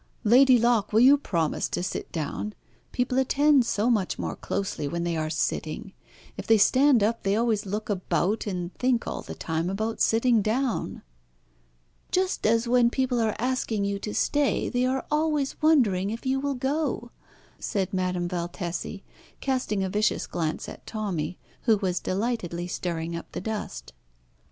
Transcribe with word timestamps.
Lady 0.23 0.57
Locke, 0.57 0.91
will 0.91 0.99
you 1.01 1.15
promise 1.15 1.69
to 1.69 1.83
sit 1.83 2.11
down? 2.11 2.55
People 2.91 3.19
attend 3.19 3.67
so 3.67 3.87
much 3.87 4.17
more 4.17 4.35
closely 4.35 4.87
when 4.87 5.03
they 5.03 5.15
are 5.15 5.29
sitting. 5.29 5.93
If 6.37 6.47
they 6.47 6.57
stand 6.57 7.03
up 7.03 7.21
they 7.21 7.35
always 7.35 7.67
look 7.67 7.87
about 7.87 8.47
and 8.47 8.73
think 8.73 9.05
all 9.05 9.21
the 9.21 9.35
time 9.35 9.69
about 9.69 10.01
sitting 10.01 10.41
down." 10.41 11.03
"Just 12.11 12.47
as 12.47 12.67
when 12.67 12.89
people 12.89 13.19
are 13.19 13.35
asking 13.37 13.85
you 13.85 13.99
to 13.99 14.15
stay 14.15 14.69
they 14.69 14.87
are 14.87 15.05
always 15.11 15.61
wondering 15.61 16.09
if 16.09 16.25
you 16.25 16.39
will 16.39 16.55
go," 16.55 17.11
said 17.59 17.93
Madame 17.93 18.27
Valtesi, 18.27 19.03
casting 19.39 19.83
a 19.83 19.89
vicious 19.91 20.25
glance 20.25 20.67
at 20.67 20.87
Tommy, 20.87 21.37
who 21.65 21.77
was 21.77 21.99
delightedly 21.99 22.65
stirring 22.65 23.15
up 23.15 23.31
the 23.33 23.41
dust. 23.41 23.93